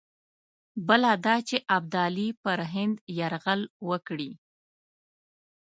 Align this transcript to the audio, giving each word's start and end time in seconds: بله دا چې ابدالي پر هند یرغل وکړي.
بله 0.87 1.11
دا 1.25 1.35
چې 1.47 1.57
ابدالي 1.77 2.27
پر 2.43 2.59
هند 2.73 2.95
یرغل 3.19 3.61
وکړي. 3.89 4.31